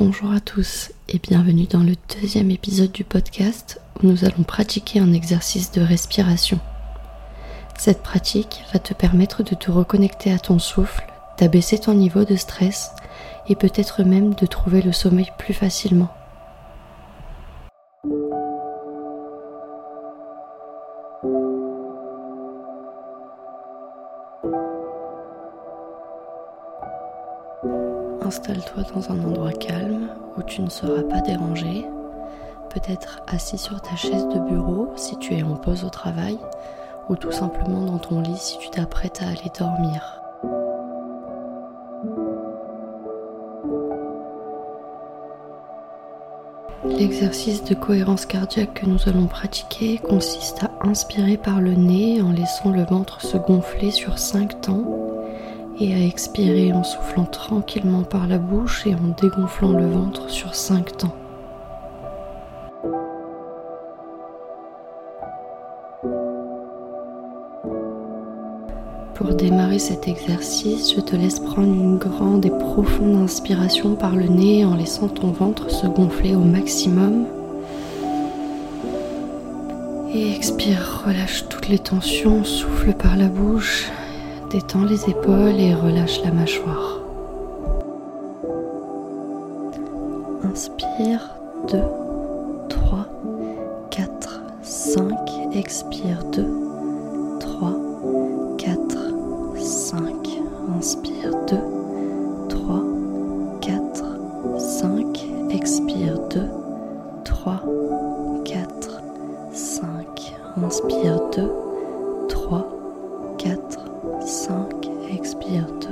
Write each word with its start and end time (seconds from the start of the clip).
Bonjour 0.00 0.32
à 0.32 0.40
tous 0.40 0.92
et 1.10 1.18
bienvenue 1.18 1.66
dans 1.66 1.82
le 1.82 1.92
deuxième 2.18 2.50
épisode 2.50 2.90
du 2.90 3.04
podcast 3.04 3.82
où 3.96 4.06
nous 4.06 4.24
allons 4.24 4.44
pratiquer 4.44 4.98
un 4.98 5.12
exercice 5.12 5.72
de 5.72 5.82
respiration. 5.82 6.58
Cette 7.76 8.02
pratique 8.02 8.64
va 8.72 8.78
te 8.78 8.94
permettre 8.94 9.42
de 9.42 9.54
te 9.54 9.70
reconnecter 9.70 10.32
à 10.32 10.38
ton 10.38 10.58
souffle, 10.58 11.04
d'abaisser 11.36 11.78
ton 11.78 11.92
niveau 11.92 12.24
de 12.24 12.36
stress 12.36 12.92
et 13.50 13.56
peut-être 13.56 14.02
même 14.02 14.32
de 14.32 14.46
trouver 14.46 14.80
le 14.80 14.92
sommeil 14.92 15.30
plus 15.36 15.52
facilement. 15.52 16.08
Installe-toi 28.30 28.84
dans 28.94 29.10
un 29.10 29.24
endroit 29.24 29.50
calme 29.50 30.06
où 30.38 30.42
tu 30.44 30.62
ne 30.62 30.70
seras 30.70 31.02
pas 31.02 31.20
dérangé, 31.20 31.84
peut-être 32.72 33.22
assis 33.26 33.58
sur 33.58 33.80
ta 33.80 33.96
chaise 33.96 34.28
de 34.28 34.38
bureau 34.48 34.92
si 34.94 35.18
tu 35.18 35.34
es 35.34 35.42
en 35.42 35.56
pause 35.56 35.82
au 35.82 35.88
travail, 35.88 36.38
ou 37.08 37.16
tout 37.16 37.32
simplement 37.32 37.80
dans 37.80 37.98
ton 37.98 38.20
lit 38.20 38.36
si 38.36 38.56
tu 38.58 38.70
t'apprêtes 38.70 39.20
à 39.20 39.30
aller 39.30 39.50
dormir. 39.58 40.22
L'exercice 46.84 47.64
de 47.64 47.74
cohérence 47.74 48.26
cardiaque 48.26 48.74
que 48.74 48.86
nous 48.86 49.08
allons 49.08 49.26
pratiquer 49.26 49.98
consiste 49.98 50.62
à 50.62 50.86
inspirer 50.86 51.36
par 51.36 51.60
le 51.60 51.74
nez 51.74 52.22
en 52.22 52.30
laissant 52.30 52.70
le 52.70 52.84
ventre 52.84 53.22
se 53.22 53.38
gonfler 53.38 53.90
sur 53.90 54.20
5 54.20 54.60
temps 54.60 55.09
et 55.80 55.94
à 55.94 55.98
expirer 55.98 56.72
en 56.72 56.84
soufflant 56.84 57.24
tranquillement 57.24 58.02
par 58.02 58.26
la 58.26 58.38
bouche 58.38 58.86
et 58.86 58.94
en 58.94 59.14
dégonflant 59.20 59.72
le 59.72 59.86
ventre 59.86 60.28
sur 60.28 60.54
5 60.54 60.96
temps. 60.98 61.16
Pour 69.14 69.34
démarrer 69.34 69.78
cet 69.78 70.06
exercice, 70.06 70.94
je 70.94 71.00
te 71.00 71.16
laisse 71.16 71.40
prendre 71.40 71.72
une 71.72 71.98
grande 71.98 72.44
et 72.44 72.50
profonde 72.50 73.16
inspiration 73.16 73.94
par 73.94 74.16
le 74.16 74.26
nez 74.26 74.64
en 74.64 74.74
laissant 74.74 75.08
ton 75.08 75.30
ventre 75.30 75.70
se 75.70 75.86
gonfler 75.86 76.34
au 76.34 76.40
maximum. 76.40 77.26
Et 80.12 80.34
expire, 80.34 81.04
relâche 81.06 81.48
toutes 81.48 81.68
les 81.68 81.78
tensions, 81.78 82.44
souffle 82.44 82.92
par 82.94 83.16
la 83.16 83.28
bouche 83.28 83.90
Détends 84.50 84.82
les 84.82 85.08
épaules 85.08 85.60
et 85.60 85.76
relâche 85.76 86.20
la 86.24 86.32
mâchoire. 86.32 86.98
Inspire 90.42 91.36
2, 91.68 91.78
3, 92.68 93.06
4, 93.90 94.42
5. 94.62 95.06
Expire 95.54 96.24
2, 96.32 96.44
3, 97.38 97.76
4, 98.58 98.98
5. 99.56 100.04
Inspire 100.76 101.30
2, 101.46 101.56
3, 102.48 102.82
4, 103.60 104.04
5. 104.58 105.26
Expire 105.50 106.18
2, 106.28 106.40
3, 107.22 107.62
4, 108.44 109.00
5. 109.52 110.34
Inspire 110.60 111.20
2, 111.36 111.52
3, 112.28 112.68
4, 113.38 113.79
5, 114.30 115.10
expire 115.10 115.66
2, 115.80 115.88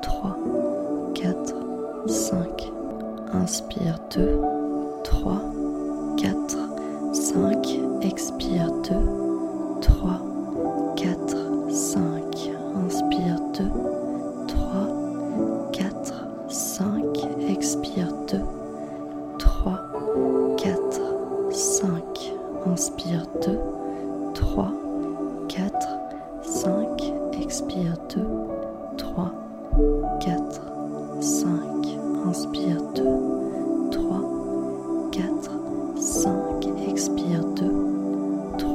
3, 0.00 0.36
4, 1.12 1.34
5, 2.08 2.72
inspire 3.34 3.98
2, 4.08 4.40
3, 5.04 5.20
4, 6.16 6.38
5, 7.12 8.00
expire 8.00 8.70
2, 8.84 9.80
3, 9.82 10.18
4, 10.96 11.68
5, 11.68 12.48
inspire 12.86 13.36
2, 13.52 13.68
3, 14.48 14.88
4, 15.72 16.48
5, 16.48 17.50
expire 17.50 18.11
expire 27.52 27.98
2, 28.08 28.24
3, 28.96 29.30
4, 30.20 31.20
5, 31.20 31.84
inspire 32.24 32.80
2, 32.94 33.90
3, 33.90 34.00
4, 35.12 35.44
5, 36.00 36.64
expire 36.88 37.42
2, 37.54 38.56
3, 38.56 38.66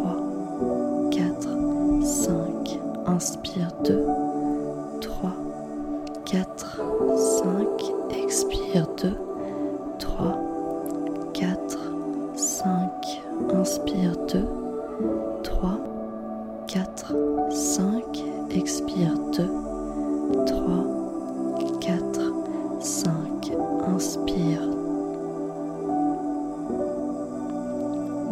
4, 1.09 1.41
5, 2.05 2.77
inspire 3.07 3.71
2, 3.83 4.05
3, 5.01 5.33
4, 6.23 6.45
5, 7.17 7.81
expire 8.13 8.85
2, 8.95 9.26
expire 18.77 19.15
2, 19.31 20.45
3, 20.45 21.79
4, 21.81 22.79
5, 22.79 23.51
inspire, 23.88 24.61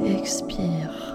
expire, 0.05 1.15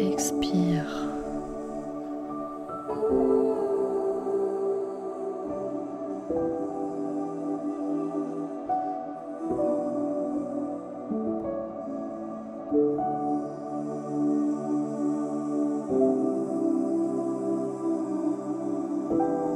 Expire. 0.00 0.84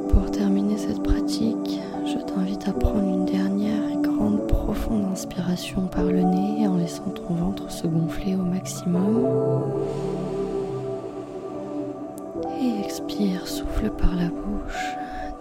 Pour 0.09 0.29
terminer 0.31 0.77
cette 0.77 1.01
pratique, 1.01 1.79
je 2.05 2.17
t'invite 2.17 2.67
à 2.67 2.73
prendre 2.73 2.99
une 2.99 3.23
dernière 3.23 3.89
et 3.89 4.01
grande 4.01 4.45
profonde 4.47 5.05
inspiration 5.09 5.87
par 5.87 6.03
le 6.03 6.21
nez 6.21 6.67
en 6.67 6.75
laissant 6.75 7.09
ton 7.11 7.33
ventre 7.33 7.71
se 7.71 7.87
gonfler 7.87 8.35
au 8.35 8.43
maximum. 8.43 9.25
Et 13.03 13.15
expire, 13.15 13.47
souffle 13.47 13.89
par 13.89 14.15
la 14.15 14.27
bouche, 14.27 14.95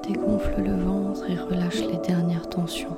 dégonfle 0.06 0.62
le 0.62 0.82
ventre 0.82 1.30
et 1.30 1.36
relâche 1.36 1.80
les 1.80 1.98
dernières 1.98 2.48
tensions. 2.48 2.96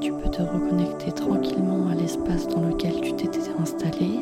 Tu 0.00 0.12
peux 0.12 0.28
te 0.30 0.42
reconnecter 0.42 1.12
tranquillement 1.12 1.88
à 1.88 1.94
l'espace 1.94 2.46
dans 2.48 2.60
lequel 2.60 3.00
tu 3.00 3.12
t'étais 3.14 3.50
installé 3.60 4.20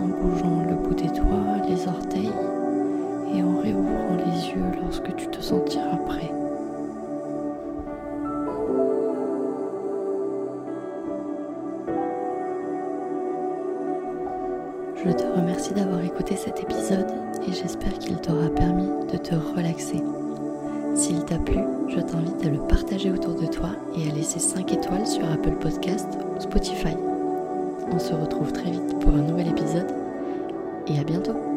en 0.00 0.08
bougeant 0.08 0.64
le 0.68 0.74
bout 0.74 0.94
des 0.94 1.08
doigts, 1.08 1.66
les 1.66 1.86
orteils 1.88 2.32
et 3.34 3.42
en 3.42 3.60
réouvrant 3.60 4.16
les 4.16 4.48
yeux 4.48 4.80
lorsque 4.82 5.14
tu 5.16 5.26
te 5.28 5.40
sentiras 5.40 5.97
Je 15.04 15.12
te 15.12 15.22
remercie 15.22 15.74
d'avoir 15.74 16.00
écouté 16.02 16.34
cet 16.34 16.60
épisode 16.60 17.06
et 17.46 17.52
j'espère 17.52 17.92
qu'il 18.00 18.16
t'aura 18.16 18.48
permis 18.48 18.88
de 19.12 19.16
te 19.16 19.34
relaxer. 19.34 20.02
S'il 20.96 21.24
t'a 21.24 21.38
plu, 21.38 21.60
je 21.88 22.00
t'invite 22.00 22.44
à 22.44 22.48
le 22.48 22.58
partager 22.66 23.12
autour 23.12 23.40
de 23.40 23.46
toi 23.46 23.70
et 23.96 24.10
à 24.10 24.12
laisser 24.12 24.40
5 24.40 24.72
étoiles 24.72 25.06
sur 25.06 25.24
Apple 25.30 25.56
Podcast 25.60 26.08
ou 26.36 26.40
Spotify. 26.40 26.96
On 27.92 27.98
se 28.00 28.12
retrouve 28.12 28.52
très 28.52 28.72
vite 28.72 28.98
pour 28.98 29.14
un 29.14 29.22
nouvel 29.22 29.46
épisode 29.46 29.94
et 30.88 30.98
à 30.98 31.04
bientôt 31.04 31.47